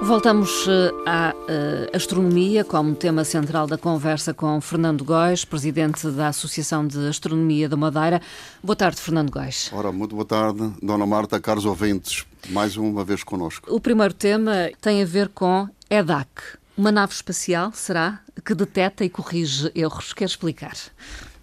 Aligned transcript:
Voltamos 0.00 0.66
eh, 0.68 0.92
à 1.04 1.34
uh, 1.34 1.96
astronomia 1.96 2.64
como 2.64 2.94
tema 2.94 3.24
central 3.24 3.66
da 3.66 3.76
conversa 3.76 4.32
com 4.32 4.60
Fernando 4.60 5.04
Góis, 5.04 5.44
presidente 5.44 6.08
da 6.10 6.28
Associação 6.28 6.86
de 6.86 7.08
Astronomia 7.08 7.68
da 7.68 7.76
Madeira. 7.76 8.22
Boa 8.62 8.76
tarde, 8.76 9.00
Fernando 9.00 9.30
Góis. 9.30 9.70
Ora, 9.72 9.90
muito 9.90 10.14
boa 10.14 10.24
tarde, 10.24 10.72
Dona 10.80 11.04
Marta, 11.04 11.40
caros 11.40 11.66
ouvintes, 11.66 12.24
mais 12.48 12.76
uma 12.76 13.04
vez 13.04 13.24
connosco. 13.24 13.74
O 13.74 13.80
primeiro 13.80 14.14
tema 14.14 14.70
tem 14.80 15.02
a 15.02 15.06
ver 15.06 15.28
com 15.28 15.68
EDAC, 15.90 16.28
uma 16.76 16.92
nave 16.92 17.12
espacial, 17.12 17.72
será, 17.74 18.20
que 18.44 18.54
detecta 18.54 19.04
e 19.04 19.10
corrige 19.10 19.70
erros. 19.74 20.12
Quer 20.12 20.26
explicar? 20.26 20.76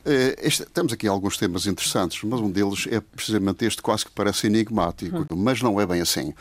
Eh, 0.05 0.35
este, 0.43 0.65
temos 0.65 0.93
aqui 0.93 1.07
alguns 1.07 1.35
temas 1.37 1.65
interessantes, 1.65 2.21
mas 2.23 2.39
um 2.39 2.51
deles 2.51 2.87
é 2.91 2.99
precisamente 2.99 3.65
este, 3.65 3.81
quase 3.81 4.05
que 4.05 4.11
parece 4.11 4.45
enigmático, 4.45 5.17
uhum. 5.17 5.37
mas 5.37 5.61
não 5.61 5.81
é 5.81 5.85
bem 5.85 5.99
assim. 5.99 6.33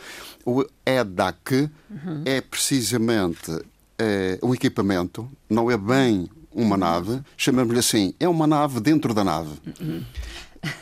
O 0.45 0.63
EDAC 0.85 1.69
uhum. 1.89 2.21
é 2.25 2.41
precisamente 2.41 3.51
é, 3.97 4.37
um 4.43 4.53
equipamento, 4.53 5.27
não 5.49 5.71
é 5.71 5.77
bem 5.77 6.29
uma 6.51 6.77
nave, 6.77 7.21
chamamos-lhe 7.35 7.79
assim, 7.79 8.13
é 8.19 8.29
uma 8.29 8.45
nave 8.45 8.79
dentro 8.79 9.13
da 9.13 9.23
nave. 9.23 9.59
Uhum. 9.81 10.03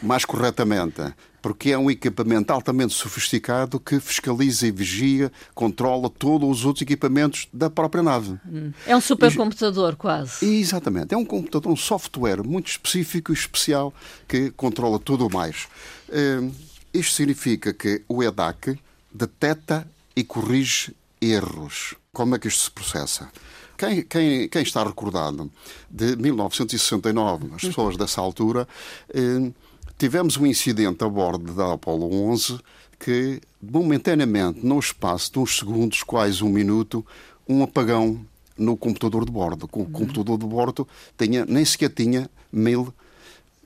Mais 0.01 0.25
corretamente, 0.25 1.01
porque 1.43 1.71
é 1.71 1.77
um 1.77 1.91
equipamento 1.91 2.53
altamente 2.53 2.93
sofisticado 2.93 3.77
que 3.77 3.99
fiscaliza 3.99 4.65
e 4.65 4.71
vigia, 4.71 5.29
controla 5.53 6.09
todos 6.09 6.49
os 6.49 6.65
outros 6.65 6.83
equipamentos 6.83 7.49
da 7.51 7.69
própria 7.69 8.01
nave. 8.01 8.39
Hum. 8.49 8.71
É 8.87 8.95
um 8.95 9.01
supercomputador, 9.01 9.97
quase. 9.97 10.45
Exatamente. 10.45 11.13
É 11.13 11.17
um 11.17 11.25
computador, 11.25 11.69
um 11.69 11.75
software 11.75 12.41
muito 12.41 12.69
específico 12.69 13.33
e 13.33 13.35
especial 13.35 13.93
que 14.25 14.51
controla 14.51 14.97
tudo 14.97 15.27
o 15.27 15.33
mais. 15.33 15.67
Hum, 16.09 16.49
isto 16.93 17.13
significa 17.13 17.73
que 17.73 18.01
o 18.07 18.23
EDAC 18.23 18.79
detecta 19.13 19.85
e 20.15 20.23
corrige 20.23 20.95
erros. 21.19 21.93
Como 22.13 22.35
é 22.35 22.39
que 22.39 22.47
isto 22.47 22.63
se 22.63 22.71
processa? 22.71 23.29
Quem, 23.77 24.01
quem, 24.03 24.47
quem 24.47 24.61
está 24.61 24.81
recordado 24.81 25.51
de 25.91 26.15
1969, 26.15 27.49
as 27.53 27.61
pessoas 27.67 27.97
dessa 27.97 28.21
altura, 28.21 28.65
hum, 29.13 29.51
tivemos 29.97 30.37
um 30.37 30.45
incidente 30.45 31.03
a 31.03 31.09
bordo 31.09 31.53
da 31.53 31.73
Apollo 31.73 32.11
11 32.29 32.59
que, 32.99 33.41
momentaneamente, 33.61 34.65
no 34.65 34.79
espaço 34.79 35.33
de 35.33 35.39
uns 35.39 35.57
segundos, 35.57 36.03
quase 36.03 36.43
um 36.43 36.49
minuto, 36.49 37.05
um 37.47 37.61
apagão 37.61 38.25
no 38.57 38.77
computador 38.77 39.25
de 39.25 39.31
bordo. 39.31 39.65
O 39.65 39.85
computador 39.85 40.37
de 40.37 40.45
bordo 40.45 40.87
tinha, 41.17 41.45
nem 41.45 41.65
sequer 41.65 41.89
tinha 41.89 42.29
mil 42.51 42.93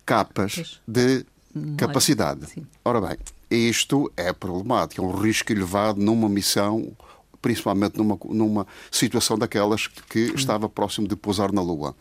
capas 0.06 0.80
de 0.88 1.26
capacidade. 1.78 2.48
Ora 2.84 3.02
bem, 3.02 3.18
isto 3.50 4.12
é 4.16 4.34
problemático, 4.34 5.02
é 5.02 5.06
um 5.06 5.12
risco 5.12 5.52
elevado 5.52 6.02
numa 6.02 6.30
missão, 6.30 6.92
principalmente 7.42 7.98
numa, 7.98 8.18
numa 8.26 8.68
situação 8.90 9.38
daquelas 9.38 9.88
que 9.88 10.32
estava 10.36 10.68
próximo 10.68 11.08
de 11.08 11.16
pousar 11.16 11.52
na 11.52 11.62
Lua. 11.62 11.96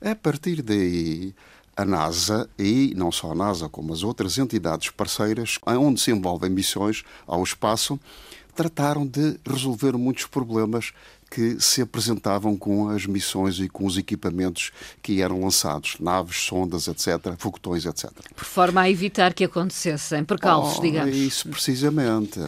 A 0.00 0.14
partir 0.14 0.62
daí, 0.62 1.34
a 1.78 1.84
NASA 1.84 2.50
e 2.58 2.92
não 2.96 3.12
só 3.12 3.30
a 3.30 3.34
NASA, 3.36 3.68
como 3.68 3.92
as 3.92 4.02
outras 4.02 4.36
entidades 4.36 4.90
parceiras, 4.90 5.60
onde 5.64 6.00
se 6.00 6.10
envolvem 6.10 6.50
missões 6.50 7.04
ao 7.24 7.40
espaço, 7.44 8.00
trataram 8.52 9.06
de 9.06 9.38
resolver 9.48 9.96
muitos 9.96 10.26
problemas 10.26 10.92
que 11.30 11.60
se 11.60 11.80
apresentavam 11.80 12.56
com 12.56 12.88
as 12.88 13.06
missões 13.06 13.60
e 13.60 13.68
com 13.68 13.86
os 13.86 13.96
equipamentos 13.96 14.72
que 15.00 15.22
eram 15.22 15.40
lançados, 15.40 15.96
naves, 16.00 16.38
sondas, 16.38 16.88
etc., 16.88 17.36
foguetões, 17.38 17.86
etc. 17.86 18.10
Por 18.34 18.44
forma 18.44 18.80
a 18.80 18.90
evitar 18.90 19.32
que 19.32 19.44
acontecessem 19.44 20.24
percalços, 20.24 20.78
oh, 20.78 20.82
digamos. 20.82 21.14
Isso, 21.14 21.48
precisamente. 21.48 22.40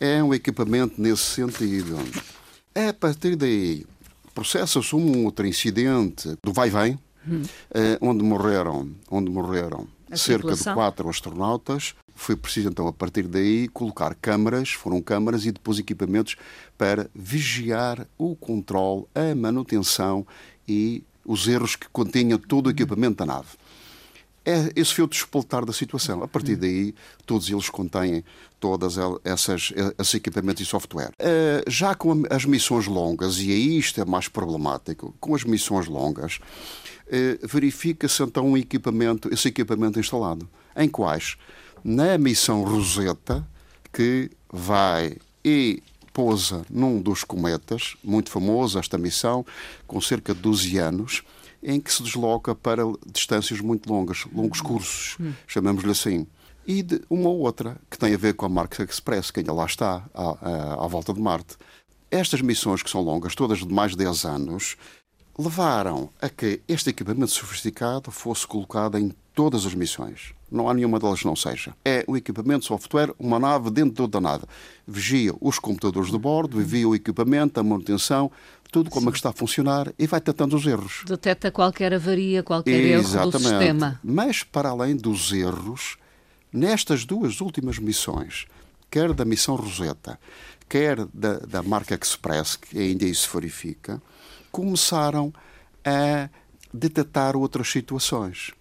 É 0.00 0.20
um 0.20 0.34
equipamento 0.34 1.00
nesse 1.00 1.22
sentido. 1.22 1.96
É 2.74 2.88
a 2.88 2.94
partir 2.94 3.36
daí, 3.36 3.86
processa-se 4.34 4.96
um 4.96 5.24
outro 5.26 5.46
incidente 5.46 6.36
do 6.42 6.52
vai-vem, 6.52 6.98
hum. 7.26 7.42
onde 8.00 8.22
morreram, 8.22 8.90
onde 9.10 9.30
morreram 9.30 9.86
cerca 10.16 10.54
de 10.54 10.64
quatro 10.64 11.08
astronautas. 11.08 11.94
Foi 12.14 12.36
preciso, 12.36 12.68
então, 12.68 12.86
a 12.86 12.92
partir 12.92 13.24
daí, 13.24 13.68
colocar 13.68 14.14
câmaras, 14.14 14.70
foram 14.70 15.00
câmaras 15.00 15.44
e 15.44 15.52
depois 15.52 15.78
equipamentos 15.78 16.36
para 16.78 17.10
vigiar 17.14 18.06
o 18.16 18.36
controle, 18.36 19.06
a 19.14 19.34
manutenção 19.34 20.26
e 20.66 21.02
os 21.24 21.48
erros 21.48 21.74
que 21.74 21.88
continha 21.88 22.38
todo 22.38 22.66
o 22.68 22.70
equipamento 22.70 23.16
da 23.16 23.26
nave. 23.26 23.48
É, 24.44 24.70
esse 24.76 25.00
o 25.00 25.06
despoltar 25.06 25.64
da 25.64 25.72
situação. 25.72 26.22
A 26.22 26.28
partir 26.28 26.54
daí, 26.56 26.94
todos 27.24 27.48
eles 27.48 27.70
contêm 27.70 28.22
todas 28.60 28.96
essas 29.24 29.72
esses 29.98 30.14
equipamentos 30.14 30.62
e 30.62 30.66
software. 30.66 31.10
Uh, 31.12 31.70
já 31.70 31.94
com 31.94 32.22
as 32.28 32.44
missões 32.44 32.86
longas, 32.86 33.38
e 33.38 33.50
aí 33.50 33.78
isto 33.78 34.00
é 34.00 34.04
mais 34.04 34.28
problemático, 34.28 35.14
com 35.18 35.34
as 35.34 35.44
missões 35.44 35.86
longas, 35.86 36.38
uh, 37.06 37.46
verifica-se 37.46 38.22
então 38.22 38.50
um 38.50 38.56
equipamento, 38.56 39.32
esse 39.32 39.48
equipamento 39.48 39.98
instalado. 39.98 40.48
Em 40.76 40.88
quais? 40.88 41.36
Na 41.82 42.18
missão 42.18 42.64
Rosetta, 42.64 43.46
que 43.92 44.30
vai 44.52 45.16
e 45.44 45.82
pousa 46.12 46.64
num 46.70 47.02
dos 47.02 47.24
cometas, 47.24 47.96
muito 48.02 48.30
famoso 48.30 48.78
esta 48.78 48.96
missão, 48.96 49.44
com 49.86 50.00
cerca 50.00 50.34
de 50.34 50.40
12 50.40 50.78
anos, 50.78 51.22
em 51.64 51.80
que 51.80 51.92
se 51.92 52.02
desloca 52.02 52.54
para 52.54 52.82
distâncias 53.10 53.60
muito 53.60 53.90
longas, 53.90 54.26
longos 54.32 54.60
cursos, 54.60 55.16
hum. 55.18 55.32
chamamos-lhe 55.46 55.90
assim. 55.90 56.26
E 56.66 56.82
de 56.82 57.00
uma 57.10 57.30
outra, 57.30 57.76
que 57.90 57.98
tem 57.98 58.14
a 58.14 58.18
ver 58.18 58.34
com 58.34 58.46
a 58.46 58.48
Mark 58.48 58.78
Express, 58.78 59.30
que 59.30 59.40
ainda 59.40 59.52
lá 59.52 59.64
está, 59.64 60.04
à, 60.14 60.30
à, 60.30 60.84
à 60.84 60.86
volta 60.86 61.12
de 61.12 61.20
Marte. 61.20 61.56
Estas 62.10 62.40
missões, 62.40 62.82
que 62.82 62.90
são 62.90 63.00
longas, 63.00 63.34
todas 63.34 63.58
de 63.58 63.72
mais 63.72 63.92
de 63.92 63.98
10 63.98 64.24
anos, 64.24 64.76
levaram 65.38 66.08
a 66.20 66.28
que 66.28 66.60
este 66.68 66.90
equipamento 66.90 67.32
sofisticado 67.32 68.10
fosse 68.10 68.46
colocado 68.46 68.98
em 68.98 69.12
todas 69.34 69.66
as 69.66 69.74
missões. 69.74 70.32
Não 70.50 70.68
há 70.68 70.74
nenhuma 70.74 71.00
delas 71.00 71.20
que 71.20 71.26
não 71.26 71.34
seja. 71.34 71.74
É 71.84 72.04
o 72.06 72.16
equipamento 72.16 72.64
software, 72.64 73.12
uma 73.18 73.40
nave 73.40 73.70
dentro 73.70 74.06
da 74.06 74.20
nave. 74.20 74.44
Vigia 74.86 75.34
os 75.40 75.58
computadores 75.58 76.10
de 76.10 76.18
bordo, 76.18 76.58
vigia 76.58 76.88
o 76.88 76.94
equipamento, 76.94 77.58
a 77.58 77.62
manutenção, 77.62 78.30
tudo 78.70 78.90
como 78.90 79.08
é 79.08 79.12
que 79.12 79.18
está 79.18 79.30
a 79.30 79.32
funcionar 79.32 79.92
e 79.98 80.06
vai 80.06 80.20
tratando 80.20 80.54
os 80.54 80.64
erros. 80.66 81.02
Detecta 81.06 81.50
qualquer 81.50 81.92
avaria, 81.92 82.42
qualquer 82.42 82.70
Exatamente. 82.70 83.16
erro 83.16 83.30
do 83.30 83.38
sistema. 83.38 84.00
Mas, 84.04 84.42
para 84.44 84.68
além 84.68 84.96
dos 84.96 85.32
erros, 85.32 85.96
nestas 86.52 87.04
duas 87.04 87.40
últimas 87.40 87.78
missões, 87.78 88.46
quer 88.90 89.12
da 89.12 89.24
missão 89.24 89.56
Rosetta, 89.56 90.18
quer 90.68 91.04
da, 91.12 91.38
da 91.38 91.62
marca 91.62 91.98
Express, 92.00 92.56
que 92.56 92.78
ainda 92.78 93.04
isso 93.04 93.28
verifica, 93.32 94.00
começaram 94.54 95.34
a 95.84 96.28
detectar 96.72 97.36
outras 97.36 97.68
situações. 97.68 98.52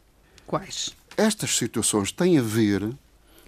Quais? 0.48 0.96
Estas 1.16 1.56
situações 1.56 2.12
têm 2.12 2.40
a 2.40 2.42
ver 2.42 2.92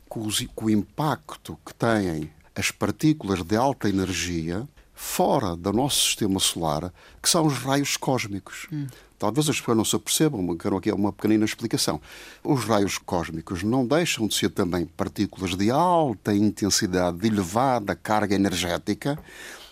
com, 0.08 0.20
os, 0.28 0.46
com 0.54 0.66
o 0.66 0.70
impacto 0.70 1.58
que 1.66 1.74
têm 1.74 2.30
as 2.54 2.70
partículas 2.70 3.42
de 3.42 3.56
alta 3.56 3.90
energia 3.90 4.68
fora 4.94 5.56
do 5.56 5.74
nosso 5.74 6.00
sistema 6.04 6.40
solar, 6.40 6.94
que 7.20 7.28
são 7.28 7.48
os 7.48 7.58
raios 7.58 7.98
cósmicos. 7.98 8.68
Hum. 8.72 8.86
Talvez 9.18 9.50
as 9.50 9.60
pessoas 9.60 9.78
não 9.78 9.86
se 9.86 9.96
apercebam, 9.96 10.44
mas 10.44 10.58
quero 10.60 10.78
aqui 10.78 10.92
uma 10.92 11.12
pequenina 11.12 11.46
explicação. 11.46 12.00
Os 12.44 12.64
raios 12.66 13.00
cósmicos 13.00 13.64
não 13.64 13.88
deixam 13.88 14.28
de 14.28 14.36
ser 14.36 14.50
também 14.50 14.86
partículas 14.86 15.56
de 15.56 15.72
alta 15.72 16.32
intensidade, 16.32 17.18
de 17.18 17.28
elevada 17.28 17.96
carga 17.96 18.36
energética, 18.36 19.18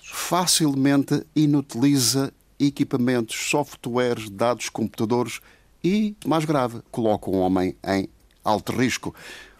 facilmente 0.01 1.23
inutiliza 1.35 2.33
equipamentos, 2.67 3.35
softwares, 3.49 4.29
dados, 4.29 4.69
computadores 4.69 5.39
e, 5.83 6.15
mais 6.25 6.45
grave, 6.45 6.81
coloca 6.91 7.29
o 7.29 7.37
homem 7.37 7.75
em 7.85 8.07
alto 8.43 8.71
risco. 8.71 9.13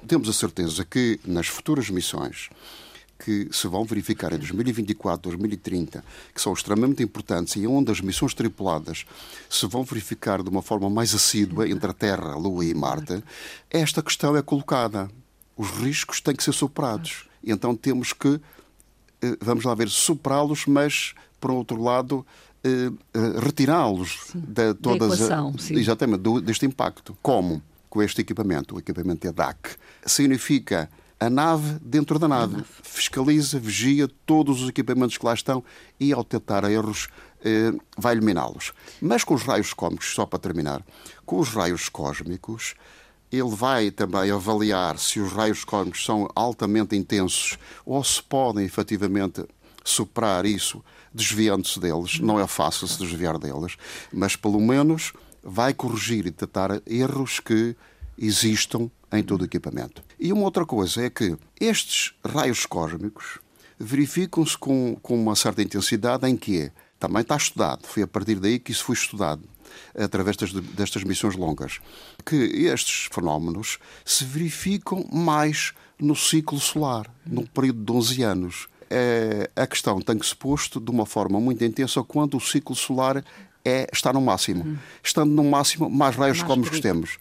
Temos 0.08 0.30
a 0.30 0.34
certeza 0.34 0.86
que 0.86 1.20
nas 1.26 1.48
futuras 1.48 1.90
missões 1.90 2.50
que 3.24 3.48
se 3.52 3.68
vão 3.68 3.86
verificar 3.86 4.34
em 4.34 4.38
2024, 4.38 5.32
2030, 5.32 6.04
que 6.34 6.42
são 6.42 6.52
extremamente 6.52 7.02
importantes 7.02 7.56
e 7.56 7.66
onde 7.66 7.90
as 7.90 8.02
missões 8.02 8.34
tripuladas 8.34 9.06
se 9.50 9.66
vão 9.66 9.84
verificar 9.84 10.44
de 10.44 10.50
uma 10.50 10.62
forma 10.62 10.90
mais 10.90 11.16
assídua 11.16 11.70
entre 11.70 11.90
a 11.90 11.94
Terra, 11.94 12.34
a 12.34 12.36
Lua 12.36 12.66
e 12.66 12.74
Marte, 12.74 13.24
esta 13.70 14.02
questão 14.02 14.36
é 14.36 14.42
colocada. 14.42 15.10
Os 15.56 15.70
riscos 15.70 16.20
têm 16.20 16.36
que 16.36 16.44
ser 16.44 16.54
superados. 16.54 17.26
E 17.42 17.52
então 17.52 17.76
temos 17.76 18.12
que, 18.12 18.42
eh, 19.22 19.38
vamos 19.40 19.64
lá 19.64 19.74
ver, 19.74 19.90
superá-los, 19.90 20.66
mas, 20.66 21.14
por 21.40 21.52
outro 21.52 21.82
lado, 21.82 22.26
retirá-los 23.42 24.32
de 24.34 24.74
todas 24.76 25.20
da 25.20 25.26
equação, 25.26 25.56
exatamente 25.72 26.22
do, 26.22 26.40
deste 26.40 26.66
impacto. 26.66 27.18
Como? 27.22 27.62
com 27.94 28.02
este 28.02 28.22
equipamento, 28.22 28.74
o 28.74 28.80
equipamento 28.80 29.28
EDAC. 29.28 29.76
Significa 30.04 30.90
a 31.20 31.30
nave 31.30 31.78
dentro 31.80 32.18
da 32.18 32.28
nave. 32.28 32.54
nave. 32.54 32.68
Fiscaliza, 32.82 33.60
vigia 33.60 34.10
todos 34.26 34.64
os 34.64 34.70
equipamentos 34.70 35.16
que 35.16 35.24
lá 35.24 35.36
estão 35.36 35.64
e, 36.00 36.12
ao 36.12 36.24
detectar 36.24 36.66
erros, 36.66 37.08
eh, 37.46 37.72
vai 37.96 38.16
eliminá-los. 38.16 38.74
Mas 39.00 39.24
com 39.24 39.36
os 39.36 39.44
raios 39.44 39.74
cósmicos, 39.76 40.12
só 40.12 40.26
para 40.26 40.40
terminar, 40.40 40.84
com 41.24 41.40
os 41.40 41.50
raios 41.50 41.88
cósmicos, 41.88 42.74
ele 43.32 43.56
vai 43.56 43.92
também 43.92 44.32
avaliar 44.32 44.98
se 44.98 45.20
os 45.20 45.32
raios 45.32 45.64
cósmicos 45.64 46.04
são 46.04 46.28
altamente 46.34 46.96
intensos 46.96 47.60
ou 47.86 48.04
se 48.04 48.24
podem 48.24 48.66
efetivamente 48.66 49.46
superar 49.84 50.46
isso 50.46 50.84
desviando-se 51.14 51.80
deles. 51.80 52.20
Não 52.20 52.40
é 52.40 52.48
fácil 52.48 52.88
se 52.88 52.98
desviar 52.98 53.38
deles, 53.38 53.78
mas 54.12 54.36
pelo 54.36 54.60
menos 54.60 55.14
vai 55.44 55.74
corrigir 55.74 56.26
e 56.26 56.32
tratar 56.32 56.82
erros 56.86 57.40
que 57.40 57.76
existam 58.18 58.90
em 59.12 59.24
todo 59.24 59.42
o 59.42 59.46
equipamento. 59.46 60.04
E 60.20 60.32
uma 60.32 60.44
outra 60.44 60.66
coisa 60.66 61.04
é 61.04 61.10
que 61.10 61.36
estes 61.60 62.14
raios 62.26 62.66
cósmicos 62.66 63.40
verificam-se 63.80 64.58
com, 64.58 64.96
com 65.02 65.22
uma 65.22 65.36
certa 65.36 65.62
intensidade 65.62 66.28
em 66.28 66.38
que 66.38 66.72
também 67.00 67.22
está 67.22 67.36
estudado, 67.36 67.86
foi 67.86 68.04
a 68.04 68.08
partir 68.08 68.36
daí 68.36 68.58
que 68.58 68.72
isso 68.72 68.86
foi 68.86 68.96
estudado, 68.96 69.44
através 69.94 70.38
destas, 70.38 70.64
destas 70.64 71.04
missões 71.04 71.36
longas, 71.36 71.82
que 72.26 72.36
estes 72.36 73.10
fenómenos 73.12 73.78
se 74.06 74.24
verificam 74.24 75.06
mais 75.12 75.74
no 76.00 76.16
ciclo 76.16 76.60
solar, 76.60 77.14
num 77.26 77.46
período 77.46 77.84
de 77.84 77.92
11 77.92 78.24
anos. 78.24 78.68
É, 78.96 79.50
a 79.56 79.66
questão 79.66 80.00
tem 80.00 80.18
que 80.18 80.26
se 80.26 80.36
posto 80.36 80.80
de 80.80 80.92
uma 80.92 81.06
forma 81.06 81.40
muito 81.40 81.64
intensa 81.64 82.04
quando 82.04 82.38
o 82.38 82.40
ciclo 82.40 82.76
solar 82.76 83.24
é, 83.66 83.88
está 83.92 84.14
no 84.14 84.22
máximo. 84.22 84.78
Estando 85.04 85.32
no 85.32 85.44
máximo, 85.44 85.90
mais 85.90 86.16
raios 86.16 86.38
mais 86.38 86.48
cósmicos 86.48 86.80
temos 86.80 87.18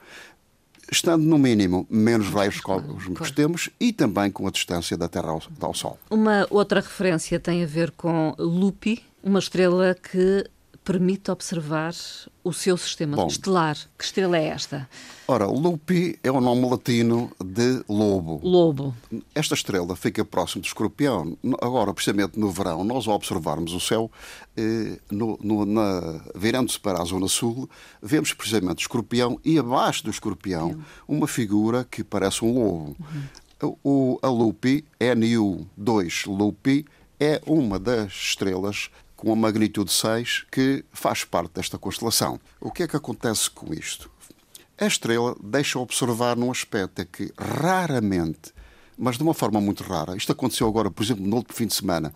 estando 0.92 1.24
no 1.24 1.38
mínimo 1.38 1.86
menos 1.88 2.28
raios 2.28 2.60
cósmicos 2.60 3.30
temos 3.30 3.70
e 3.80 3.92
também 3.94 4.30
com 4.30 4.46
a 4.46 4.50
distância 4.50 4.94
da 4.96 5.08
Terra 5.08 5.30
ao, 5.30 5.42
ao 5.60 5.74
Sol. 5.74 5.98
Uma 6.10 6.46
outra 6.50 6.80
referência 6.80 7.40
tem 7.40 7.64
a 7.64 7.66
ver 7.66 7.90
com 7.92 8.34
Lupi, 8.38 9.02
uma 9.22 9.38
estrela 9.38 9.94
que 9.94 10.44
permite 10.84 11.30
observar 11.30 11.94
o 12.42 12.52
seu 12.52 12.76
sistema 12.76 13.16
Bom, 13.16 13.26
estelar. 13.26 13.76
Que 13.96 14.04
estrela 14.04 14.36
é 14.36 14.46
esta? 14.46 14.88
Ora, 15.28 15.46
Lupi 15.46 16.18
é 16.22 16.30
o 16.30 16.40
nome 16.40 16.68
latino 16.68 17.30
de 17.42 17.84
lobo. 17.88 18.40
Lobo. 18.42 18.94
Esta 19.34 19.54
estrela 19.54 19.94
fica 19.94 20.24
próximo 20.24 20.62
do 20.62 20.66
escorpião. 20.66 21.36
Agora, 21.60 21.94
precisamente 21.94 22.38
no 22.38 22.50
verão, 22.50 22.82
nós 22.82 23.06
ao 23.06 23.14
observarmos 23.14 23.72
o 23.72 23.80
céu, 23.80 24.10
eh, 24.56 24.98
no, 25.10 25.38
virando-se 26.34 26.80
para 26.80 27.00
a 27.00 27.04
zona 27.04 27.28
sul, 27.28 27.70
vemos 28.02 28.34
precisamente 28.34 28.78
o 28.78 28.82
escorpião 28.82 29.38
e 29.44 29.58
abaixo 29.58 30.04
do 30.04 30.10
escorpião 30.10 30.82
uma 31.06 31.28
figura 31.28 31.86
que 31.88 32.02
parece 32.02 32.44
um 32.44 32.54
lobo. 32.54 32.96
Uhum. 32.98 33.76
O, 33.84 34.18
a 34.20 34.28
Lupi, 34.28 34.84
NU2 34.98 36.26
Lupi, 36.26 36.84
é 37.20 37.40
uma 37.46 37.78
das 37.78 38.12
estrelas 38.12 38.90
com 39.22 39.32
a 39.32 39.36
magnitude 39.36 39.92
6 39.92 40.46
que 40.50 40.84
faz 40.90 41.22
parte 41.22 41.52
desta 41.54 41.78
constelação. 41.78 42.40
O 42.60 42.72
que 42.72 42.82
é 42.82 42.88
que 42.88 42.96
acontece 42.96 43.48
com 43.48 43.72
isto? 43.72 44.10
A 44.76 44.84
estrela 44.84 45.36
deixa 45.40 45.78
observar 45.78 46.36
num 46.36 46.50
aspecto 46.50 47.00
é 47.00 47.04
que 47.04 47.32
raramente, 47.38 48.52
mas 48.98 49.16
de 49.16 49.22
uma 49.22 49.32
forma 49.32 49.60
muito 49.60 49.84
rara, 49.84 50.16
isto 50.16 50.32
aconteceu 50.32 50.66
agora, 50.66 50.90
por 50.90 51.04
exemplo, 51.04 51.24
no 51.24 51.36
último 51.36 51.54
fim 51.54 51.68
de 51.68 51.74
semana, 51.74 52.12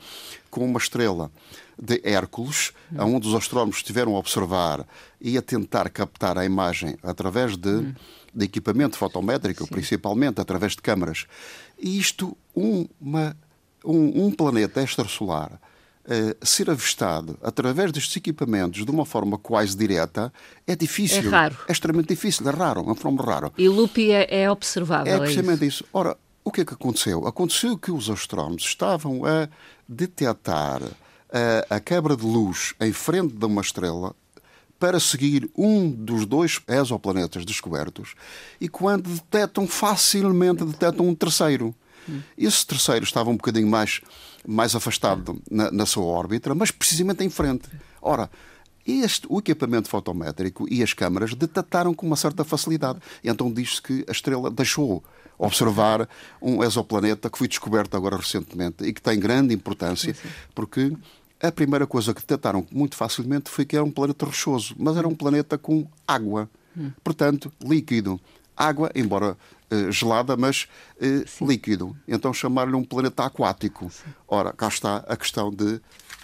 com 0.50 0.64
uma 0.64 0.81
estrela 0.81 1.31
de 1.81 2.00
Hércules, 2.03 2.73
hum. 2.93 3.14
onde 3.14 3.29
os 3.29 3.35
astrónomos 3.37 3.76
estiveram 3.76 4.17
a 4.17 4.19
observar 4.19 4.85
e 5.20 5.38
a 5.38 5.43
tentar 5.43 5.88
captar 5.91 6.37
a 6.37 6.44
imagem 6.44 6.99
através 7.05 7.56
de, 7.56 7.69
hum. 7.69 7.94
de 8.35 8.47
equipamento 8.47 8.99
fotométrico, 8.99 9.62
Sim. 9.62 9.70
principalmente 9.70 10.41
através 10.41 10.73
de 10.73 10.82
câmaras. 10.82 11.26
E 11.79 12.00
isto, 12.00 12.37
uma, 12.52 13.37
um, 13.85 14.26
um 14.26 14.32
planeta 14.32 14.82
extrasolar 14.82 15.61
ser 16.43 16.70
avistado 16.70 17.38
através 17.43 17.91
destes 17.91 18.17
equipamentos 18.17 18.85
de 18.85 18.91
uma 18.91 19.05
forma 19.05 19.37
quase 19.38 19.76
direta 19.76 20.32
é 20.67 20.76
difícil. 20.76 21.26
É 21.26 21.29
raro. 21.29 21.56
É 21.69 21.73
extremamente 21.73 22.08
difícil, 22.08 22.49
é 22.49 22.53
raro, 22.53 22.85
é 22.87 22.93
um 22.93 22.94
fenómeno 22.94 23.25
raro. 23.25 23.53
E 23.58 23.69
Lupi 23.69 24.12
é, 24.12 24.43
é 24.43 24.50
observável. 24.50 25.12
É, 25.12 25.17
é 25.17 25.19
precisamente 25.19 25.64
é 25.64 25.67
isso. 25.67 25.82
isso. 25.82 25.91
Ora, 25.93 26.17
o 26.44 26.53
que 26.53 26.61
é 26.61 26.64
que 26.64 26.75
aconteceu? 26.75 27.26
Aconteceu 27.26 27.76
que 27.76 27.91
os 27.91 28.08
astrónomos 28.08 28.62
estavam 28.62 29.25
a 29.25 29.49
detectar 29.88 30.81
a, 31.32 31.76
a 31.76 31.81
quebra 31.81 32.17
de 32.17 32.25
luz 32.25 32.73
em 32.81 32.93
frente 32.93 33.35
de 33.35 33.44
uma 33.44 33.61
estrela 33.61 34.14
para 34.79 35.00
seguir 35.00 35.50
um 35.56 35.91
dos 35.91 36.26
dois 36.26 36.61
exoplanetas 36.69 37.44
descobertos 37.44 38.14
e 38.61 38.69
quando 38.69 39.09
detectam 39.09 39.67
facilmente 39.67 40.64
detectam 40.64 41.09
um 41.09 41.14
terceiro. 41.14 41.75
Esse 42.37 42.67
terceiro 42.67 43.05
estava 43.05 43.31
um 43.31 43.37
bocadinho 43.37 43.69
mais, 43.69 44.00
mais 44.47 44.75
afastado 44.75 45.41
na, 45.50 45.70
na 45.70 45.87
sua 45.87 46.05
órbita, 46.05 46.55
mas 46.55 46.70
precisamente 46.70 47.25
em 47.25 47.31
frente. 47.31 47.69
Ora, 48.00 48.31
este, 48.87 49.26
o 49.29 49.38
equipamento 49.38 49.88
fotométrico 49.88 50.67
e 50.70 50.82
as 50.82 50.93
câmaras 50.93 51.35
detectaram 51.35 51.93
com 51.93 52.06
uma 52.06 52.17
certa 52.17 52.44
facilidade. 52.44 53.00
E 53.23 53.29
então 53.29 53.53
diz-se 53.53 53.82
que 53.82 54.05
a 54.08 54.12
estrela 54.12 54.50
deixou 54.50 55.03
observar 55.38 56.08
um 56.41 56.62
exoplaneta 56.62 57.29
que 57.29 57.37
foi 57.37 57.49
descoberto 57.49 57.97
agora 57.97 58.17
recentemente 58.17 58.85
e 58.85 58.93
que 58.93 59.02
tem 59.02 59.19
grande 59.19 59.52
importância, 59.52 60.14
porque 60.55 60.93
a 61.43 61.52
primeira 61.52 61.87
coisa 61.87 62.14
que 62.14 62.20
detectaram 62.20 62.67
muito 62.70 62.97
facilmente 62.97 63.50
foi 63.50 63.64
que 63.64 63.76
era 63.76 63.85
um 63.85 63.91
planeta 63.91 64.25
rochoso, 64.25 64.75
mas 64.79 64.97
era 64.97 65.06
um 65.06 65.14
planeta 65.14 65.59
com 65.59 65.87
água, 66.06 66.49
hum. 66.76 66.91
portanto, 67.02 67.52
líquido. 67.62 68.20
Água, 68.56 68.91
embora 68.94 69.37
gelada, 69.91 70.37
mas 70.37 70.67
uh, 71.01 71.47
líquido. 71.47 71.97
Então 72.07 72.33
chamar-lhe 72.33 72.75
um 72.75 72.85
planeta 72.85 73.25
aquático. 73.25 73.91
Sim. 73.91 74.11
Ora, 74.29 74.53
cá 74.53 74.69
está 74.69 74.99
a 75.09 75.17
questão 75.17 75.51
de 75.51 75.81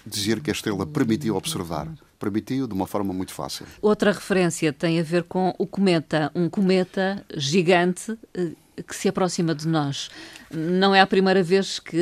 dizer 0.07 0.41
que 0.41 0.51
a 0.51 0.53
estrela 0.53 0.87
permitiu 0.87 1.37
observar. 1.37 1.89
Permitiu 2.19 2.67
de 2.69 2.75
uma 2.75 2.87
forma 2.87 3.13
muito 3.13 3.33
fácil. 3.33 3.67
Outra 3.81 4.13
referência 4.13 4.73
tem 4.73 5.01
a 5.01 5.03
ver 5.03 5.25
com 5.25 5.55
o 5.59 5.67
cometa. 5.67 6.31
Um 6.35 6.49
cometa 6.49 7.25
gigante 7.35 8.13
uh, 8.13 8.57
que 8.87 8.97
se 8.97 9.09
aproxima 9.09 9.55
de 9.55 9.67
nós. 9.67 10.09
Não 10.51 10.95
é 10.95 11.01
a 11.01 11.07
primeira 11.07 11.43
vez 11.43 11.79
que 11.79 11.99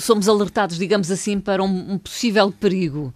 somos 0.00 0.28
alertados, 0.28 0.78
digamos 0.78 1.10
assim, 1.10 1.38
para 1.40 1.62
um 1.62 1.98
possível 1.98 2.50
perigo. 2.50 3.14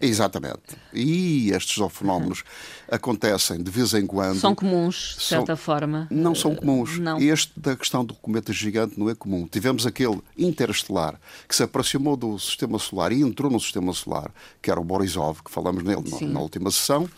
Exatamente. 0.00 0.76
E 0.92 1.50
estes 1.50 1.82
fenómenos 1.92 2.44
acontecem 2.90 3.62
de 3.62 3.70
vez 3.70 3.94
em 3.94 4.06
quando. 4.06 4.38
São 4.38 4.54
comuns, 4.54 5.16
de 5.18 5.24
certa 5.24 5.46
são, 5.46 5.56
forma. 5.56 6.06
Não 6.10 6.34
são 6.34 6.54
comuns. 6.54 6.98
Não. 6.98 7.18
Este 7.18 7.58
da 7.58 7.76
questão 7.76 8.04
do 8.04 8.14
cometa 8.14 8.52
gigante 8.52 8.98
não 8.98 9.10
é 9.10 9.14
comum. 9.14 9.46
Tivemos 9.46 9.86
aquele 9.86 10.20
interestelar 10.36 11.20
que 11.48 11.54
se 11.54 11.62
aproximou 11.62 12.16
do 12.16 12.38
sistema 12.38 12.78
solar 12.78 13.12
e 13.12 13.22
entrou 13.22 13.50
no 13.50 13.58
sistema 13.58 13.92
solar, 13.92 14.30
que 14.62 14.70
era 14.70 14.80
o 14.80 14.84
Borisov, 14.84 15.42
que 15.42 15.50
falamos 15.50 15.82
nele 15.82 16.02
na, 16.08 16.28
na 16.28 16.40
última 16.40 16.70
sessão, 16.70 17.08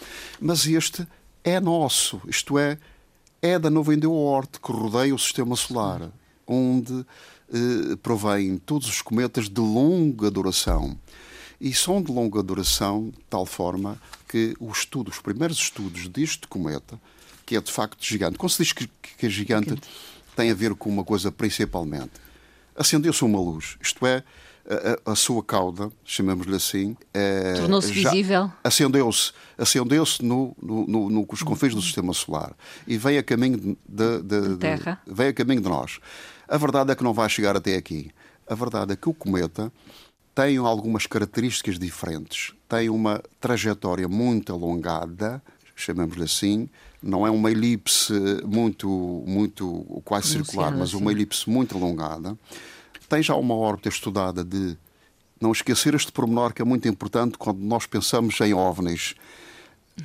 mas 0.41 0.67
este 0.67 1.07
é 1.45 1.61
nosso, 1.61 2.21
isto 2.27 2.59
é, 2.59 2.79
é 3.41 3.59
da 3.59 3.71
nuvem 3.71 3.99
de 3.99 4.07
Oort 4.07 4.61
que 4.61 4.73
rodeia 4.73 5.15
o 5.15 5.19
sistema 5.19 5.57
solar, 5.57 6.11
onde 6.47 7.07
eh, 7.53 7.97
provém 8.03 8.59
todos 8.59 8.89
os 8.89 9.01
cometas 9.01 9.49
de 9.49 9.61
longa 9.61 10.31
duração 10.31 10.99
e 11.61 11.75
são 11.75 12.03
de 12.03 12.11
longa 12.11 12.43
duração, 12.43 13.11
de 13.11 13.25
tal 13.29 13.45
forma 13.45 14.01
que 14.29 14.55
o 14.59 14.71
estudo, 14.71 15.11
os 15.11 15.19
primeiros 15.19 15.59
estudos 15.59 16.09
deste 16.09 16.47
cometa, 16.49 16.99
que 17.45 17.57
é 17.57 17.61
de 17.61 17.71
facto 17.71 18.03
gigante, 18.05 18.39
como 18.39 18.49
se 18.49 18.63
diz 18.63 18.73
que, 18.73 18.89
que 19.19 19.27
é 19.27 19.29
gigante, 19.29 19.77
tem 20.35 20.51
a 20.51 20.55
ver 20.55 20.75
com 20.75 20.89
uma 20.89 21.05
coisa 21.05 21.31
principalmente. 21.31 22.13
Acendeu-se 22.75 23.23
uma 23.25 23.39
luz, 23.39 23.77
isto 23.83 24.07
é, 24.07 24.23
a, 25.05 25.13
a, 25.13 25.15
sua 25.17 25.43
cauda, 25.43 25.91
chamamos-lhe 26.05 26.55
assim, 26.55 26.97
é, 27.13 27.55
tornou-se 27.55 27.93
visível. 27.93 28.51
Acendeu-se, 28.63 29.33
acendeu-se 29.59 30.25
no, 30.25 30.57
no, 30.63 30.87
no, 30.87 31.11
nos 31.11 31.43
confins 31.43 31.75
do 31.75 31.83
sistema 31.83 32.13
solar 32.15 32.55
e 32.87 32.97
vem 32.97 33.19
a 33.19 33.23
caminho 33.23 33.59
de, 33.59 33.77
de, 33.89 34.23
de, 34.23 34.49
de 34.51 34.57
Terra. 34.57 35.01
vem 35.07 35.29
a 35.29 35.33
caminho 35.33 35.61
de 35.61 35.69
nós. 35.69 35.99
A 36.49 36.57
verdade 36.57 36.93
é 36.93 36.95
que 36.95 37.03
não 37.03 37.13
vai 37.13 37.29
chegar 37.29 37.57
até 37.57 37.77
aqui. 37.77 38.11
A 38.49 38.55
verdade 38.55 38.93
é 38.93 38.97
que 38.97 39.09
o 39.09 39.15
cometa 39.15 39.73
tem 40.35 40.57
algumas 40.57 41.07
características 41.07 41.79
diferentes. 41.79 42.55
Tem 42.69 42.89
uma 42.89 43.23
trajetória 43.41 44.09
muito 44.09 44.53
alongada, 44.53 45.43
chamamos-lhe 45.75 46.25
assim, 46.25 46.69
não 47.03 47.27
é 47.27 47.31
uma 47.31 47.51
elipse 47.51 48.13
muito, 48.45 48.89
muito 49.27 50.03
quase 50.05 50.29
circular, 50.29 50.77
mas 50.77 50.93
uma 50.93 51.11
elipse 51.11 51.49
muito 51.49 51.77
alongada. 51.77 52.39
Tem 53.09 53.23
já 53.23 53.35
uma 53.35 53.55
órbita 53.55 53.89
estudada 53.89 54.45
de 54.45 54.77
não 55.41 55.53
esquecer 55.53 55.95
este 55.95 56.13
pormenor 56.13 56.53
que 56.53 56.63
é 56.63 56.65
muito 56.65 56.87
importante 56.87 57.39
quando 57.39 57.61
nós 57.61 57.87
pensamos 57.87 58.39
em 58.41 58.53
OVNIs. 58.53 59.15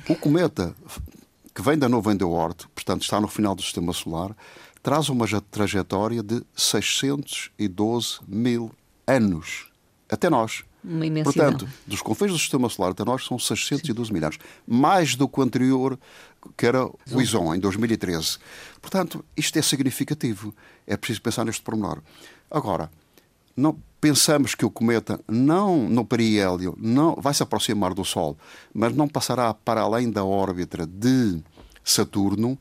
O 0.08 0.16
cometa, 0.16 0.74
que 1.54 1.62
vem 1.62 1.78
da 1.78 1.88
nuvem 1.88 2.16
de 2.16 2.24
Oort, 2.24 2.66
portanto 2.74 3.02
está 3.02 3.20
no 3.20 3.28
final 3.28 3.54
do 3.54 3.62
sistema 3.62 3.92
solar, 3.92 4.34
traz 4.82 5.08
uma 5.08 5.26
trajetória 5.50 6.22
de 6.22 6.42
612 6.54 8.18
mil 8.26 8.72
anos 9.06 9.70
até 10.10 10.30
nós. 10.30 10.64
Uma 10.82 11.04
imensidão. 11.04 11.52
Portanto, 11.52 11.68
dos 11.86 12.00
confins 12.00 12.30
do 12.30 12.38
Sistema 12.38 12.68
Solar 12.68 12.92
até 12.92 13.04
nós 13.04 13.24
são 13.24 13.38
612 13.38 14.12
mil 14.12 14.22
anos. 14.22 14.38
Mais 14.66 15.16
do 15.16 15.28
que 15.28 15.40
o 15.40 15.42
anterior, 15.42 15.98
que 16.56 16.66
era 16.66 16.86
o 16.86 17.20
ISON, 17.20 17.54
em 17.54 17.58
2013. 17.58 18.38
Portanto, 18.80 19.24
isto 19.36 19.58
é 19.58 19.62
significativo. 19.62 20.54
É 20.86 20.96
preciso 20.96 21.22
pensar 21.22 21.44
neste 21.44 21.62
pormenor. 21.62 22.00
Agora, 22.50 22.90
não 23.56 23.76
pensamos 24.00 24.54
que 24.54 24.64
o 24.64 24.70
cometa 24.70 25.18
não 25.26 25.88
no 25.88 26.04
periélio 26.04 26.76
não 26.78 27.16
vai 27.16 27.34
se 27.34 27.42
aproximar 27.42 27.94
do 27.94 28.04
Sol, 28.04 28.36
mas 28.72 28.94
não 28.94 29.08
passará 29.08 29.52
para 29.52 29.80
além 29.80 30.10
da 30.10 30.24
órbita 30.24 30.86
de 30.86 31.42
Saturno, 31.82 32.58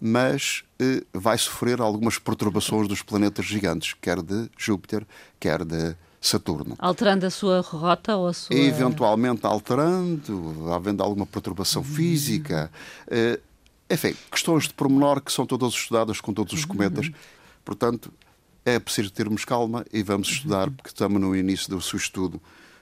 mas 0.00 0.62
eh, 0.78 1.02
vai 1.12 1.38
sofrer 1.38 1.80
algumas 1.80 2.18
perturbações 2.18 2.86
dos 2.86 3.02
planetas 3.02 3.46
gigantes, 3.46 3.94
quer 4.00 4.20
de 4.22 4.50
Júpiter, 4.56 5.06
quer 5.40 5.64
de 5.64 5.96
Saturno. 6.26 6.74
Alterando 6.78 7.26
a 7.26 7.30
sua 7.30 7.60
rota 7.60 8.16
ou 8.16 8.28
a 8.28 8.32
sua. 8.32 8.56
Eventualmente 8.56 9.46
alterando, 9.46 10.72
havendo 10.72 11.02
alguma 11.02 11.26
perturbação 11.26 11.84
física. 11.84 12.70
Eh, 13.08 13.38
enfim, 13.90 14.14
questões 14.30 14.64
de 14.64 14.72
pormenor 14.72 15.20
que 15.20 15.30
são 15.30 15.44
todas 15.44 15.74
estudadas 15.74 16.20
com 16.22 16.32
todos 16.32 16.54
os 16.54 16.64
cometas. 16.64 17.10
Portanto, 17.62 18.10
é 18.64 18.78
preciso 18.78 19.10
termos 19.10 19.44
calma 19.44 19.84
e 19.92 20.02
vamos 20.02 20.28
estudar, 20.28 20.70
porque 20.70 20.88
estamos 20.88 21.20
no 21.20 21.36
início 21.36 21.68
do 21.68 21.80
seu 21.82 21.98
estudo 21.98 22.40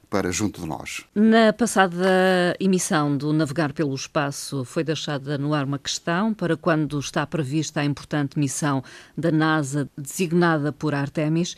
para 0.08 0.30
junto 0.30 0.60
de 0.60 0.66
nós. 0.68 1.04
Na 1.14 1.52
passada 1.52 2.54
emissão 2.60 3.16
do 3.16 3.32
Navegar 3.32 3.72
pelo 3.72 3.94
Espaço 3.94 4.62
foi 4.64 4.84
deixada 4.84 5.36
no 5.38 5.54
ar 5.54 5.64
uma 5.64 5.78
questão 5.78 6.34
para 6.34 6.56
quando 6.56 7.00
está 7.00 7.26
prevista 7.26 7.80
a 7.80 7.84
importante 7.84 8.38
missão 8.38 8.84
da 9.16 9.32
NASA 9.32 9.88
designada 9.96 10.70
por 10.70 10.94
Artemis. 10.94 11.56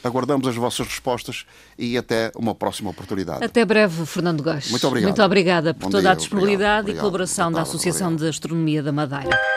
Aguardamos 0.04 0.46
as 0.48 0.56
vossas 0.56 0.86
respostas 0.86 1.46
e 1.78 1.98
até 1.98 2.30
uma 2.36 2.54
próxima 2.54 2.90
oportunidade. 2.90 3.42
Até 3.44 3.64
breve, 3.64 4.06
Fernando 4.06 4.44
Góes. 4.44 4.70
Muito 4.70 4.86
obrigado. 4.86 5.08
Muito 5.08 5.24
obrigada 5.24 5.74
por 5.74 5.84
Bom 5.84 5.90
toda 5.92 6.02
dia, 6.02 6.12
a 6.12 6.16
disponibilidade 6.16 6.82
obrigado, 6.82 6.98
e 6.98 7.00
colaboração 7.00 7.48
obrigado. 7.48 7.64
da 7.64 7.70
Associação 7.70 8.08
obrigado. 8.08 8.24
de 8.24 8.30
Astronomia 8.36 8.84
da 8.84 8.92
Madeira. 8.92 9.53